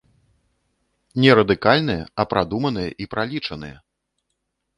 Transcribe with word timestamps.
Не 1.23 1.31
радыкальныя, 1.39 2.03
а 2.23 2.25
прадуманыя 2.33 2.89
і 3.07 3.09
пралічаныя. 3.13 3.77